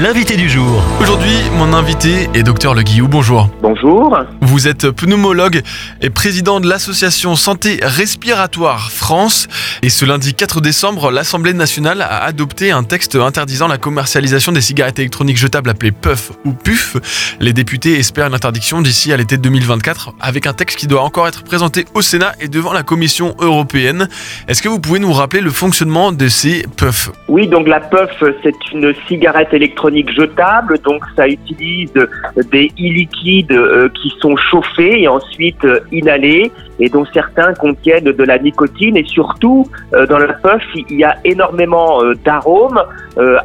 l'invité 0.00 0.36
du 0.36 0.48
jour. 0.48 0.80
Aujourd'hui, 1.00 1.32
mon 1.56 1.72
invité 1.72 2.28
est 2.32 2.44
docteur 2.44 2.74
Le 2.74 2.82
Guillou. 2.82 3.08
Bonjour. 3.08 3.48
Bonjour. 3.62 4.16
Vous 4.40 4.68
êtes 4.68 4.90
pneumologue 4.90 5.62
et 6.00 6.10
président 6.10 6.60
de 6.60 6.68
l'association 6.68 7.34
Santé 7.34 7.80
Respiratoire 7.82 8.92
France. 8.92 9.48
Et 9.82 9.88
ce 9.88 10.04
lundi 10.04 10.34
4 10.34 10.60
décembre, 10.60 11.10
l'Assemblée 11.10 11.52
nationale 11.52 12.02
a 12.02 12.22
adopté 12.22 12.70
un 12.70 12.84
texte 12.84 13.16
interdisant 13.16 13.66
la 13.66 13.78
commercialisation 13.78 14.52
des 14.52 14.60
cigarettes 14.60 15.00
électroniques 15.00 15.36
jetables 15.36 15.70
appelées 15.70 15.92
PUF 15.92 16.30
ou 16.44 16.52
PUF. 16.52 17.36
Les 17.40 17.52
députés 17.52 17.98
espèrent 17.98 18.28
une 18.28 18.34
interdiction 18.34 18.80
d'ici 18.82 19.12
à 19.12 19.16
l'été 19.16 19.36
2024 19.36 20.14
avec 20.20 20.46
un 20.46 20.52
texte 20.52 20.78
qui 20.78 20.86
doit 20.86 21.02
encore 21.02 21.26
être 21.26 21.42
présenté 21.42 21.86
au 21.94 22.02
Sénat 22.02 22.34
et 22.40 22.46
devant 22.46 22.72
la 22.72 22.84
Commission 22.84 23.34
européenne. 23.40 24.08
Est-ce 24.46 24.62
que 24.62 24.68
vous 24.68 24.78
pouvez 24.78 25.00
nous 25.00 25.12
rappeler 25.12 25.40
le 25.40 25.50
fonctionnement 25.50 26.12
de 26.12 26.28
ces 26.28 26.64
PUF 26.76 27.10
Oui, 27.26 27.48
donc 27.48 27.66
la 27.66 27.80
PUF, 27.80 28.22
c'est 28.44 28.54
une 28.72 28.94
cigarette 29.08 29.52
électronique 29.52 29.87
jetable, 29.96 30.78
donc 30.84 31.02
ça 31.16 31.28
utilise 31.28 31.92
des 32.50 32.70
e-liquides 32.78 33.52
euh, 33.52 33.88
qui 34.00 34.12
sont 34.20 34.36
chauffés 34.36 35.02
et 35.02 35.08
ensuite 35.08 35.64
euh, 35.64 35.80
inhalés 35.92 36.50
et 36.80 36.88
dont 36.88 37.04
certains 37.12 37.54
contiennent 37.54 38.04
de 38.04 38.24
la 38.24 38.38
nicotine 38.38 38.96
et 38.96 39.04
surtout 39.04 39.66
euh, 39.94 40.06
dans 40.06 40.18
la 40.18 40.32
puff 40.34 40.62
il 40.74 40.98
y 40.98 41.04
a 41.04 41.16
énormément 41.24 42.00
d'arômes 42.24 42.80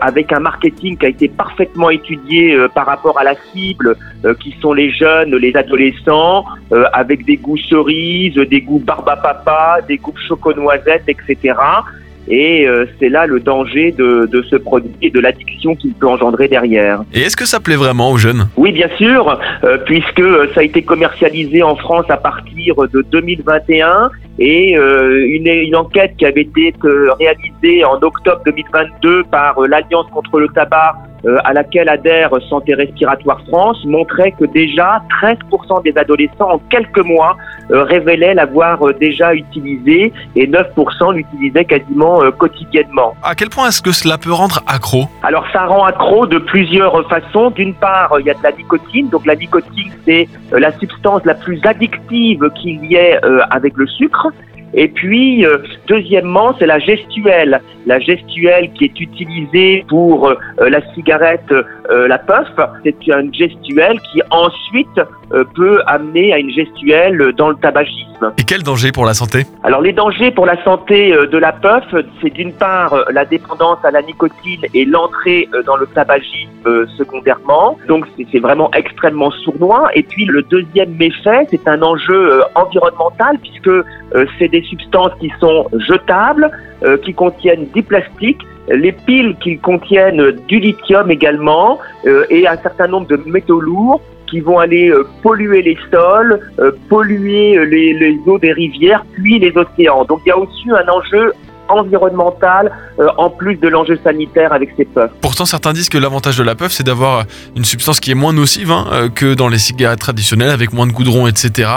avec 0.02 0.32
un 0.32 0.40
marketing 0.40 0.98
qui 0.98 1.06
a 1.08 1.10
été 1.10 1.28
parfaitement 1.28 1.90
étudié 1.90 2.56
par 2.76 2.86
rapport 2.86 3.18
à 3.18 3.24
la 3.24 3.34
cible 3.52 3.96
qui 4.40 4.56
sont 4.62 4.72
les 4.72 4.92
jeunes, 4.92 5.36
les 5.36 5.56
adolescents 5.56 6.46
avec 6.94 7.26
des 7.26 7.38
goûts 7.38 7.58
cerises, 7.58 8.36
des 8.36 8.62
goûts 8.62 8.78
barbe 8.78 9.10
à 9.10 9.16
papa, 9.16 9.80
des 9.88 9.98
goûts 9.98 10.14
choco-noisette, 10.28 11.06
etc. 11.08 11.56
Et 12.28 12.68
euh, 12.68 12.86
c'est 13.00 13.10
là 13.10 13.26
le 13.26 13.40
danger 13.40 13.92
de, 13.92 14.28
de 14.32 14.42
ce 14.44 14.56
produit 14.56 14.92
et 15.02 15.10
de 15.10 15.20
l'addiction 15.20 15.76
qu'il 15.76 15.94
peut 15.94 16.08
engendrer 16.08 16.48
derrière. 16.48 17.04
Et 17.14 17.22
est-ce 17.22 17.36
que 17.36 17.46
ça 17.46 17.60
plaît 17.60 17.76
vraiment 17.76 18.12
aux 18.12 18.18
jeunes? 18.18 18.48
Oui, 18.56 18.72
bien 18.72 18.90
sûr, 18.98 19.40
euh, 19.64 19.78
puisque 19.86 20.24
ça 20.54 20.62
a 20.62 20.64
été 20.64 20.82
commercialisé 20.82 21.64
en 21.64 21.76
France 21.76 22.06
à 22.10 22.18
partir 22.18 22.76
de 22.76 23.06
2021 23.12 24.10
et 24.40 24.78
euh, 24.78 25.26
une, 25.28 25.48
une, 25.48 25.76
enquête 25.76 26.16
qui 26.18 26.26
avait 26.26 26.42
été 26.42 26.74
réalisée 27.20 27.84
en 27.86 27.96
octobre 28.02 28.42
2022 28.46 29.26
par 29.26 29.60
l'Alliance 29.62 30.08
contre 30.12 30.40
le 30.40 30.48
tabac 30.48 30.96
euh, 31.26 31.38
à 31.46 31.54
laquelle 31.54 31.88
adhère 31.88 32.32
Santé 32.50 32.74
Respiratoire 32.74 33.40
France 33.48 33.78
montrait 33.86 34.34
que 34.38 34.44
déjà 34.44 35.02
13% 35.24 35.82
des 35.84 35.98
adolescents 35.98 36.52
en 36.52 36.60
quelques 36.70 37.06
mois 37.06 37.38
euh, 37.38 37.53
révélaient 37.70 38.34
l'avoir 38.34 38.86
euh, 38.88 38.94
déjà 38.94 39.34
utilisé 39.34 40.12
et 40.36 40.48
9% 40.48 41.14
l'utilisaient 41.14 41.66
quasiment 41.66 42.20
quotidiennement. 42.38 43.16
À 43.24 43.36
quel 43.36 43.50
point 43.50 43.68
est-ce 43.68 43.82
que 43.82 43.92
cela 43.92 44.18
peut 44.18 44.34
rendre 44.34 44.62
accro? 44.68 45.06
Alors 45.24 45.46
ça 45.52 45.66
rend 45.66 45.86
accro 45.86 46.26
de 46.26 46.38
plusieurs 46.38 47.08
façons. 47.10 47.52
D'une 47.52 47.74
part, 47.74 48.16
il 48.20 48.26
y 48.26 48.30
a 48.30 48.34
de 48.34 48.44
la 48.44 48.52
nicotine. 48.52 49.10
Donc 49.10 49.26
la 49.26 49.36
nicotine, 49.36 49.92
c'est 50.06 50.28
la 50.52 50.72
substance 50.80 51.22
la 51.26 51.36
plus 51.36 51.60
addictive 51.66 52.50
qu'il 52.56 52.84
y 52.86 52.96
ait 52.96 53.20
avec 53.50 53.74
le 53.76 53.88
sucre. 53.88 54.28
Et 54.74 54.88
puis, 54.88 55.46
euh, 55.46 55.60
deuxièmement, 55.88 56.56
c'est 56.58 56.66
la 56.66 56.80
gestuelle. 56.80 57.62
La 57.86 58.00
gestuelle 58.00 58.72
qui 58.74 58.86
est 58.86 59.00
utilisée 59.00 59.86
pour 59.88 60.30
euh, 60.30 60.36
la 60.60 60.82
cigarette, 60.94 61.52
euh, 61.52 61.64
la 62.08 62.18
puff, 62.18 62.48
c'est 62.84 63.08
une 63.08 63.34
gestuelle 63.34 64.00
qui 64.12 64.22
ensuite 64.30 65.02
peut 65.56 65.82
amener 65.88 66.34
à 66.34 66.40
une 66.40 66.52
gestuelle 66.52 67.34
dans 67.38 67.50
le 67.50 67.56
tabagisme. 67.56 68.34
Et 68.38 68.44
quel 68.44 68.64
danger 68.64 68.92
pour 68.92 69.06
la 69.06 69.14
santé? 69.14 69.46
Alors, 69.64 69.82
les 69.82 69.94
dangers 69.94 70.32
pour 70.32 70.46
la 70.46 70.62
santé 70.64 71.12
de 71.12 71.38
la 71.38 71.52
puff, 71.52 71.84
c'est 72.22 72.34
d'une 72.34 72.54
part 72.54 72.96
la 73.12 73.26
dépendance 73.26 73.80
à 73.84 73.92
la 73.92 74.02
nicotine 74.02 74.62
et 74.74 74.86
l'entrée 74.86 75.50
dans 75.66 75.76
le 75.76 75.88
tabagisme 75.88 76.88
secondairement. 76.98 77.78
Donc, 77.88 78.06
c'est 78.32 78.40
vraiment 78.40 78.72
extrêmement 78.74 79.32
sournois. 79.32 79.90
Et 79.96 80.04
puis, 80.04 80.26
le 80.26 80.42
deuxième 80.44 80.96
méfait, 80.96 81.48
c'est 81.50 81.68
un 81.68 81.82
enjeu 81.82 82.44
environnemental 82.56 83.38
puisque 83.40 83.72
c'est 84.38 84.48
des 84.48 84.64
substances 84.64 85.12
qui 85.20 85.32
sont 85.40 85.68
jetables, 85.80 86.46
euh, 86.46 86.73
qui 87.04 87.14
contiennent 87.14 87.68
du 87.74 87.82
plastique, 87.82 88.40
les 88.68 88.92
piles 88.92 89.36
qui 89.42 89.58
contiennent 89.58 90.32
du 90.48 90.60
lithium 90.60 91.12
également, 91.12 91.80
euh, 92.06 92.26
et 92.30 92.48
un 92.48 92.58
certain 92.58 92.88
nombre 92.88 93.08
de 93.08 93.20
métaux 93.26 93.60
lourds 93.60 94.02
qui 94.30 94.40
vont 94.40 94.60
aller 94.60 94.90
euh, 94.90 95.06
polluer 95.22 95.62
les 95.62 95.78
sols, 95.92 96.40
polluer 96.90 97.66
les, 97.66 97.94
les, 97.94 98.20
eaux 98.26 98.40
des 98.40 98.54
rivières, 98.54 99.06
puis 99.14 99.40
les 99.40 99.54
océans. 99.56 100.06
Donc 100.06 100.22
il 100.26 100.30
y 100.30 100.32
a 100.32 100.38
aussi 100.38 100.70
un 100.70 100.88
enjeu 100.90 101.34
environnemental 101.70 102.72
en 103.18 103.30
plus 103.30 103.56
de 103.56 103.70
l'enjeu 103.70 103.98
sanitaire 104.04 104.52
avec 104.52 104.72
ces 104.76 104.84
puffs. 104.84 105.12
Pourtant, 105.22 105.46
certains 105.46 105.72
disent 105.72 105.88
que 105.88 105.98
l'avantage 105.98 106.38
de 106.38 106.44
la 106.44 106.56
puff, 106.56 106.74
c'est 106.74 106.84
d'avoir 106.84 107.24
une 107.56 107.64
substance 107.64 108.02
qui 108.02 108.12
est 108.12 108.16
moins 108.16 108.34
nocive 108.34 108.70
hein, 108.70 109.08
que 109.16 109.34
dans 109.34 109.48
les 109.48 109.58
cigarettes 109.58 110.00
traditionnelles, 110.00 110.50
avec 110.50 110.74
moins 110.74 110.86
de 110.86 110.92
goudron, 110.92 111.26
etc. 111.26 111.70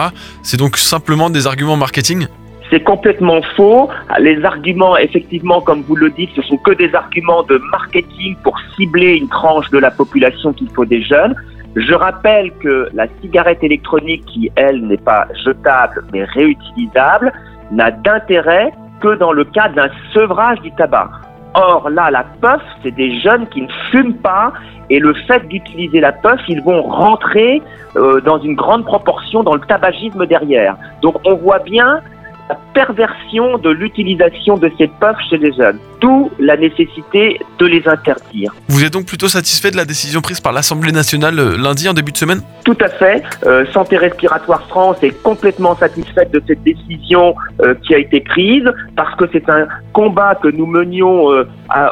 C'est 0.42 0.56
donc 0.56 0.76
simplement 0.76 1.30
des 1.30 1.46
arguments 1.46 1.76
marketing 1.76 2.26
c'est 2.70 2.82
complètement 2.82 3.40
faux. 3.56 3.88
Les 4.18 4.44
arguments, 4.44 4.96
effectivement, 4.96 5.60
comme 5.60 5.82
vous 5.82 5.96
le 5.96 6.10
dites, 6.10 6.30
ce 6.34 6.42
sont 6.42 6.56
que 6.58 6.72
des 6.72 6.94
arguments 6.94 7.42
de 7.44 7.58
marketing 7.70 8.36
pour 8.42 8.58
cibler 8.76 9.16
une 9.16 9.28
tranche 9.28 9.70
de 9.70 9.78
la 9.78 9.90
population 9.90 10.52
qu'il 10.52 10.68
faut 10.70 10.84
des 10.84 11.02
jeunes. 11.02 11.34
Je 11.76 11.94
rappelle 11.94 12.52
que 12.62 12.88
la 12.94 13.06
cigarette 13.20 13.62
électronique, 13.62 14.24
qui 14.26 14.50
elle 14.56 14.86
n'est 14.86 14.96
pas 14.96 15.28
jetable 15.44 16.04
mais 16.12 16.24
réutilisable, 16.24 17.32
n'a 17.70 17.90
d'intérêt 17.90 18.72
que 19.00 19.14
dans 19.16 19.32
le 19.32 19.44
cas 19.44 19.68
d'un 19.68 19.88
sevrage 20.14 20.60
du 20.62 20.72
tabac. 20.72 21.10
Or 21.54 21.88
là, 21.90 22.10
la 22.10 22.24
puff, 22.40 22.62
c'est 22.82 22.94
des 22.94 23.18
jeunes 23.20 23.46
qui 23.48 23.62
ne 23.62 23.68
fument 23.90 24.14
pas 24.14 24.52
et 24.88 24.98
le 24.98 25.14
fait 25.14 25.46
d'utiliser 25.48 26.00
la 26.00 26.12
puff, 26.12 26.40
ils 26.48 26.62
vont 26.62 26.82
rentrer 26.82 27.62
euh, 27.96 28.20
dans 28.20 28.38
une 28.38 28.54
grande 28.54 28.84
proportion 28.84 29.42
dans 29.42 29.54
le 29.54 29.60
tabagisme 29.60 30.26
derrière. 30.26 30.76
Donc 31.02 31.16
on 31.24 31.34
voit 31.34 31.58
bien 31.58 32.00
the 32.48 32.65
perversion 32.76 33.56
de 33.56 33.70
l'utilisation 33.70 34.58
de 34.58 34.70
ces 34.76 34.86
puffs 34.86 35.22
chez 35.30 35.38
les 35.38 35.50
jeunes, 35.50 35.78
d'où 36.02 36.30
la 36.38 36.58
nécessité 36.58 37.40
de 37.58 37.64
les 37.64 37.88
interdire. 37.88 38.54
Vous 38.68 38.84
êtes 38.84 38.92
donc 38.92 39.06
plutôt 39.06 39.28
satisfait 39.28 39.70
de 39.70 39.78
la 39.78 39.86
décision 39.86 40.20
prise 40.20 40.40
par 40.40 40.52
l'Assemblée 40.52 40.92
nationale 40.92 41.38
euh, 41.38 41.56
lundi 41.56 41.88
en 41.88 41.94
début 41.94 42.12
de 42.12 42.18
semaine? 42.18 42.42
Tout 42.66 42.76
à 42.80 42.90
fait. 42.90 43.22
Euh, 43.46 43.64
Santé 43.72 43.96
Respiratoire 43.96 44.68
France 44.68 44.98
est 45.02 45.22
complètement 45.22 45.74
satisfaite 45.74 46.30
de 46.32 46.42
cette 46.46 46.62
décision 46.64 47.34
euh, 47.62 47.74
qui 47.82 47.94
a 47.94 47.98
été 47.98 48.20
prise 48.20 48.70
parce 48.94 49.14
que 49.16 49.24
c'est 49.32 49.48
un 49.48 49.66
combat 49.94 50.34
que 50.34 50.48
nous 50.48 50.66
menions 50.66 51.28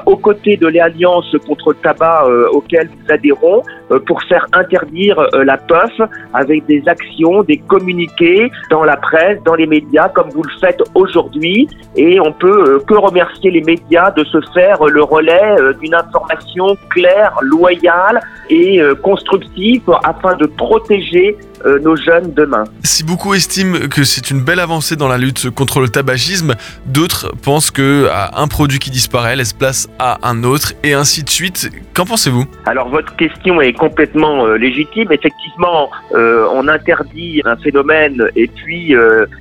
aux 0.05 0.17
côtés 0.17 0.59
de 0.59 0.67
l'Alliance 0.67 1.35
contre 1.47 1.71
le 1.71 1.77
tabac 1.77 2.27
auquel 2.53 2.91
nous 2.91 3.15
adhérons 3.15 3.63
pour 4.07 4.23
faire 4.25 4.47
interdire 4.53 5.17
la 5.33 5.57
puff 5.57 5.97
avec 6.35 6.67
des 6.67 6.83
actions, 6.87 7.43
des 7.45 7.57
communiqués 7.57 8.51
dans 8.71 8.85
la 8.85 8.97
presse, 8.99 9.39
dans 9.45 9.55
les 9.55 9.67
médias, 9.67 10.11
comme 10.11 10.29
vous 10.31 10.43
le 10.43 10.51
faites 10.61 10.74
aujourd'hui 10.95 11.69
et 11.97 12.21
on 12.21 12.33
peut 12.33 12.65
euh, 12.67 12.79
que 12.81 12.95
remercier 12.95 13.51
les 13.51 13.63
médias 13.63 14.11
de 14.11 14.25
se 14.25 14.39
faire 14.53 14.85
le 14.85 15.03
relais 15.03 15.57
euh, 15.61 15.73
d'une 15.75 15.95
information 15.95 16.77
claire, 16.91 17.35
loyale 17.43 18.21
et 18.55 18.81
euh, 18.81 18.95
constructive 18.95 19.83
afin 20.05 20.37
de 20.37 20.47
protéger 20.47 21.37
nos 21.83 21.97
jeunes 21.97 22.35
demain. 22.35 22.65
Si 22.83 23.05
beaucoup 23.05 23.33
estiment 23.33 23.89
que 23.89 24.05
c'est 24.05 24.31
une 24.31 24.43
belle 24.43 24.61
avancée 24.61 24.97
dans 24.97 25.09
la 25.09 25.17
lutte 25.17 25.49
contre 25.49 25.81
le 25.81 25.89
tabagisme, 25.89 26.57
d'autres 26.85 27.33
pensent 27.43 27.71
que 27.71 28.07
à 28.13 28.39
un 28.43 28.49
produit 28.49 28.79
qui 28.79 28.91
disparaît 28.91 29.35
laisse 29.35 29.55
place 29.55 29.89
à 29.99 30.19
un 30.29 30.45
autre 30.45 30.75
et 30.83 30.93
ainsi 30.93 31.25
de 31.25 31.31
suite. 31.31 31.71
Qu'en 31.95 32.05
pensez-vous? 32.05 32.45
Alors 32.67 32.91
votre 32.91 33.17
question 33.17 33.63
est 33.63 33.73
complètement 33.73 34.47
légitime. 34.47 35.11
Effectivement, 35.11 35.89
on 36.13 36.69
interdit 36.69 37.41
un 37.47 37.57
phénomène 37.57 38.23
et 38.37 38.47
puis 38.47 38.95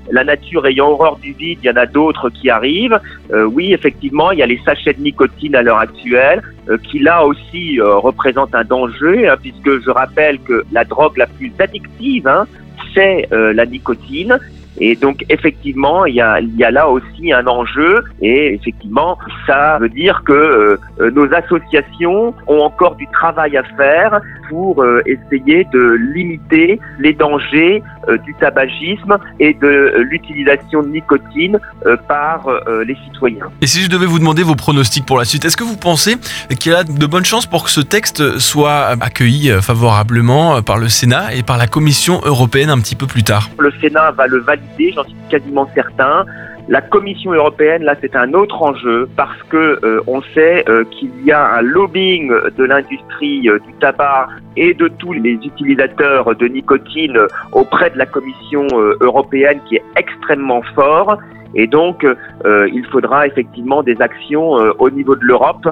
la 0.10 0.24
nature 0.24 0.66
ayant 0.66 0.92
horreur 0.92 1.18
du 1.18 1.34
vide, 1.34 1.60
il 1.62 1.68
y 1.68 1.70
en 1.70 1.76
a 1.76 1.86
d'autres 1.86 2.30
qui 2.30 2.50
arrivent. 2.50 3.00
Euh, 3.32 3.46
oui, 3.46 3.74
effectivement, 3.74 4.32
il 4.32 4.40
y 4.40 4.44
a 4.44 4.46
les 4.46 4.60
sachets 4.66 4.94
de 4.94 5.02
nicotine 5.02 5.56
à 5.56 5.62
l'heure 5.62 5.80
actuelle, 5.80 6.42
euh, 6.70 6.78
qui 6.78 7.00
là 7.00 7.26
aussi 7.26 7.80
euh, 7.80 7.96
représentent 7.98 8.56
un 8.56 8.64
danger, 8.64 9.03
hein, 9.08 9.36
puisque 9.42 9.84
je 9.84 9.90
rappelle 9.90 10.40
que 10.40 10.64
la 10.72 10.84
drogue 10.84 11.18
la 11.18 11.28
plus 11.28 11.52
addictive, 11.60 12.28
hein, 12.28 12.46
c'est 12.94 13.28
la 13.32 13.66
nicotine. 13.66 14.40
Et 14.80 14.96
donc 14.96 15.24
effectivement, 15.30 16.06
il 16.06 16.16
y 16.16 16.22
a, 16.22 16.42
là 16.72 16.90
aussi 16.90 17.32
un 17.32 17.46
enjeu 17.46 18.04
et 18.22 18.56
effectivement, 18.56 19.18
ça 19.46 19.78
veut 19.80 19.90
dire 19.90 20.24
que 20.26 20.34
euh, 20.34 21.12
nos 21.12 21.32
associations 21.34 22.34
ont 22.48 22.60
encore 22.60 22.96
du 22.96 23.08
travail 23.08 23.56
à 23.56 23.64
faire 23.78 24.20
pour 24.50 24.82
euh, 24.82 25.02
essayer 25.06 25.66
de 25.72 25.98
limiter 26.14 26.80
les 27.00 27.14
dangers 27.14 27.84
euh, 27.84 27.93
du 28.26 28.34
tabagisme 28.36 29.18
et 29.40 29.54
de 29.54 29.94
l'utilisation 30.00 30.84
de 30.84 30.90
nicotine 30.90 31.60
par 32.08 32.48
les 32.86 32.96
citoyens. 33.06 33.48
Et 33.62 33.68
si 33.68 33.82
je 33.82 33.90
devais 33.90 34.06
vous 34.06 34.20
demander 34.20 34.44
vos 34.44 34.56
pronostics 34.56 35.06
pour 35.06 35.18
la 35.18 35.26
suite, 35.26 35.46
est-ce 35.46 35.58
que 35.58 35.64
vous 35.64 35.78
pensez 35.78 36.16
qu'il 36.60 36.72
y 36.72 36.76
a 36.76 36.84
de 36.84 37.06
bonnes 37.06 37.26
chances 37.26 37.46
pour 37.46 37.64
que 37.64 37.70
ce 37.70 37.82
texte 37.82 38.40
soit 38.40 38.88
accueilli 39.02 39.52
favorablement 39.62 40.62
par 40.62 40.78
le 40.78 40.90
Sénat 40.90 41.34
et 41.34 41.44
par 41.44 41.58
la 41.58 41.68
Commission 41.68 42.22
européenne 42.26 42.70
un 42.70 42.80
petit 42.80 42.96
peu 42.96 43.08
plus 43.08 43.24
tard? 43.24 43.50
Le 43.60 43.72
Sénat 43.82 44.12
va 44.12 44.28
le 44.28 44.40
valider 44.40 44.92
j'en 44.96 45.04
suis 45.04 45.16
quasiment 45.30 45.70
certain. 45.74 46.26
La 46.70 46.80
Commission 46.80 47.34
européenne, 47.34 47.84
là, 47.84 47.96
c'est 48.00 48.16
un 48.16 48.34
autre 48.34 48.62
enjeu 48.62 49.10
parce 49.18 49.42
que 49.50 49.80
euh, 49.84 50.02
on 50.08 50.22
sait 50.34 50.64
euh, 50.70 50.86
qu'il 50.86 51.12
y 51.26 51.32
a 51.32 51.56
un 51.56 51.62
lobbying 51.62 52.30
de 52.30 52.64
l'industrie 52.64 53.50
euh, 53.50 53.60
du 53.60 53.74
tabac 53.82 54.30
et 54.56 54.74
de 54.74 54.88
tous 54.88 55.12
les 55.12 55.34
utilisateurs 55.34 56.34
de 56.34 56.48
nicotine 56.48 57.18
auprès 57.52 57.90
de 57.90 57.98
la 57.98 58.06
Commission 58.06 58.66
européenne 59.02 59.60
qui 59.68 59.76
est 59.76 59.84
extrêmement 59.98 60.62
fort. 60.74 61.18
Et 61.56 61.68
donc, 61.68 62.06
il 62.46 62.86
faudra 62.92 63.28
effectivement 63.28 63.84
des 63.84 64.00
actions 64.02 64.52
au 64.80 64.90
niveau 64.90 65.16
de 65.16 65.24
l'Europe 65.24 65.68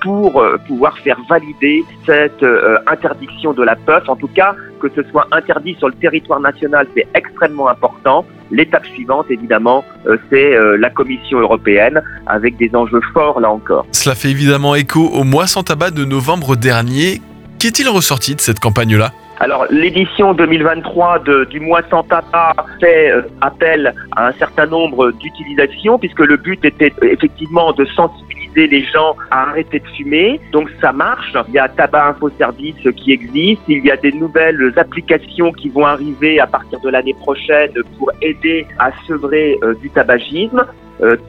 pour 0.00 0.42
pouvoir 0.66 0.98
faire 0.98 1.18
valider 1.28 1.84
cette 2.06 2.44
interdiction 2.86 3.52
de 3.52 3.62
la 3.62 3.76
puff. 3.76 4.08
En 4.08 4.16
tout 4.16 4.28
cas, 4.28 4.54
que 4.80 4.88
ce 4.94 5.02
soit 5.10 5.26
interdit 5.32 5.74
sur 5.78 5.88
le 5.88 5.94
territoire 5.94 6.40
national, 6.40 6.86
c'est 6.96 7.06
extrêmement 7.14 7.68
important. 7.68 8.24
L'étape 8.50 8.86
suivante, 8.86 9.26
évidemment, 9.30 9.84
c'est 10.30 10.56
la 10.78 10.90
Commission 10.90 11.38
européenne, 11.38 12.02
avec 12.26 12.56
des 12.56 12.70
enjeux 12.74 13.00
forts 13.12 13.40
là 13.40 13.50
encore. 13.50 13.86
Cela 13.92 14.14
fait 14.14 14.30
évidemment 14.30 14.74
écho 14.74 15.00
au 15.00 15.24
mois 15.24 15.46
sans 15.46 15.62
tabac 15.62 15.90
de 15.90 16.04
novembre 16.04 16.56
dernier. 16.56 17.20
Qu'est-il 17.58 17.88
ressorti 17.88 18.34
de 18.34 18.40
cette 18.40 18.58
campagne-là? 18.58 19.12
Alors 19.40 19.64
l'édition 19.70 20.34
2023 20.34 21.20
de, 21.20 21.44
du 21.44 21.60
mois 21.60 21.80
sans 21.90 22.02
tabac 22.02 22.54
fait 22.78 23.10
euh, 23.10 23.22
appel 23.40 23.94
à 24.14 24.28
un 24.28 24.32
certain 24.32 24.66
nombre 24.66 25.12
d'utilisations 25.12 25.98
puisque 25.98 26.20
le 26.20 26.36
but 26.36 26.62
était 26.62 26.92
euh, 27.02 27.06
effectivement 27.10 27.72
de 27.72 27.86
sensibiliser 27.86 28.39
les 28.54 28.84
gens 28.84 29.16
à 29.30 29.50
arrêter 29.50 29.80
de 29.80 29.86
fumer. 29.96 30.40
Donc 30.52 30.68
ça 30.80 30.92
marche. 30.92 31.36
Il 31.48 31.54
y 31.54 31.58
a 31.58 31.68
Tabac 31.68 32.10
Info 32.10 32.30
Service 32.38 32.76
qui 32.96 33.12
existe. 33.12 33.62
Il 33.68 33.84
y 33.84 33.90
a 33.90 33.96
des 33.96 34.12
nouvelles 34.12 34.72
applications 34.76 35.52
qui 35.52 35.68
vont 35.68 35.86
arriver 35.86 36.40
à 36.40 36.46
partir 36.46 36.80
de 36.80 36.88
l'année 36.88 37.14
prochaine 37.14 37.72
pour 37.98 38.10
aider 38.22 38.66
à 38.78 38.90
sevrer 39.06 39.58
euh, 39.62 39.74
du 39.74 39.90
tabagisme. 39.90 40.64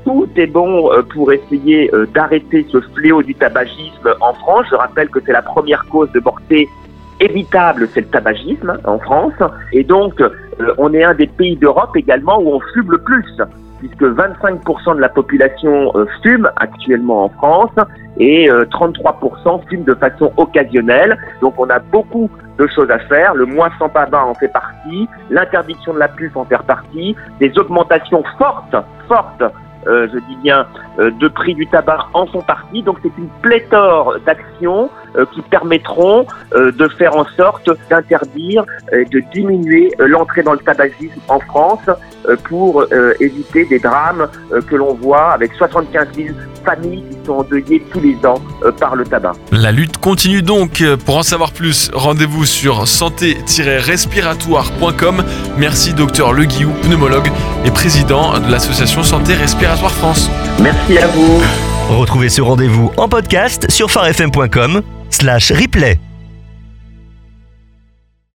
tout 0.03 0.27
est 0.35 0.47
bon 0.47 0.89
pour 1.13 1.31
essayer 1.31 1.89
d'arrêter 2.13 2.65
ce 2.69 2.79
fléau 2.93 3.23
du 3.23 3.33
tabagisme 3.35 4.09
en 4.19 4.33
France. 4.33 4.65
Je 4.69 4.75
rappelle 4.75 5.09
que 5.09 5.19
c'est 5.25 5.31
la 5.31 5.41
première 5.41 5.85
cause 5.85 6.11
de 6.11 6.19
mortalité 6.19 6.67
évitable, 7.21 7.87
c'est 7.93 8.01
le 8.01 8.07
tabagisme 8.07 8.77
en 8.83 8.99
France. 8.99 9.33
Et 9.71 9.83
donc, 9.83 10.19
euh, 10.19 10.29
on 10.77 10.93
est 10.93 11.03
un 11.03 11.13
des 11.13 11.27
pays 11.27 11.55
d'Europe 11.55 11.95
également 11.95 12.39
où 12.39 12.49
on 12.55 12.59
fume 12.73 12.91
le 12.91 12.97
plus, 12.97 13.25
puisque 13.81 14.03
25% 14.03 14.95
de 14.95 15.01
la 15.01 15.09
population 15.09 15.91
euh, 15.95 16.05
fume 16.21 16.49
actuellement 16.57 17.25
en 17.25 17.29
France 17.29 17.71
et 18.19 18.47
33% 18.47 19.25
euh, 19.25 19.57
fume 19.69 19.83
de 19.83 19.95
façon 19.95 20.31
occasionnelle. 20.37 21.17
Donc, 21.41 21.55
on 21.57 21.69
a 21.69 21.79
beaucoup 21.79 22.29
de 22.59 22.67
choses 22.67 22.91
à 22.91 22.99
faire. 22.99 23.33
Le 23.33 23.45
mois 23.45 23.69
sans 23.79 23.89
tabac 23.89 24.23
en 24.23 24.35
fait 24.35 24.49
partie, 24.49 25.09
l'interdiction 25.31 25.93
de 25.93 25.99
la 25.99 26.07
puce 26.07 26.35
en 26.35 26.45
fait 26.45 26.61
partie, 26.61 27.15
des 27.39 27.57
augmentations 27.57 28.23
fortes, 28.37 28.75
fortes 29.07 29.43
euh, 29.87 30.07
je 30.13 30.19
dis 30.19 30.37
bien, 30.43 30.67
de 30.99 31.27
prix 31.27 31.55
du 31.55 31.65
tabac 31.65 32.05
en 32.13 32.27
font 32.27 32.41
partie. 32.41 32.83
Donc 32.83 32.97
c'est 33.01 33.17
une 33.17 33.29
pléthore 33.41 34.17
d'actions 34.27 34.91
qui 35.33 35.41
permettront 35.41 36.25
de 36.55 36.87
faire 36.97 37.15
en 37.15 37.25
sorte 37.37 37.69
d'interdire 37.89 38.65
et 38.93 39.05
de 39.05 39.21
diminuer 39.33 39.91
l'entrée 39.99 40.43
dans 40.43 40.53
le 40.53 40.59
tabagisme 40.59 41.19
en 41.27 41.39
France 41.39 41.89
pour 42.43 42.85
éviter 43.19 43.65
des 43.65 43.79
drames 43.79 44.27
que 44.67 44.75
l'on 44.75 44.93
voit 44.93 45.31
avec 45.31 45.51
75 45.53 46.07
000 46.15 46.29
familles 46.63 47.03
qui 47.09 47.17
sont 47.25 47.33
endeuillées 47.33 47.83
tous 47.91 47.99
les 47.99 48.15
ans 48.25 48.39
par 48.79 48.95
le 48.95 49.03
tabac. 49.03 49.33
La 49.51 49.71
lutte 49.71 49.97
continue 49.97 50.41
donc. 50.41 50.83
Pour 51.05 51.17
en 51.17 51.23
savoir 51.23 51.51
plus, 51.51 51.91
rendez-vous 51.93 52.45
sur 52.45 52.87
santé-respiratoire.com. 52.87 55.23
Merci 55.57 55.93
docteur 55.93 56.31
Le 56.33 56.45
Guillou, 56.45 56.71
pneumologue 56.83 57.29
et 57.65 57.71
président 57.71 58.39
de 58.39 58.51
l'association 58.51 59.03
Santé 59.03 59.33
Respiratoire 59.33 59.91
France. 59.91 60.29
Merci 60.61 60.97
à 60.97 61.07
vous. 61.07 61.41
Retrouvez 61.89 62.29
ce 62.29 62.41
rendez-vous 62.41 62.91
en 62.97 63.09
podcast 63.09 63.69
sur 63.69 63.91
farfm.com 63.91 64.81
slash 65.11 65.51
replay. 65.51 65.99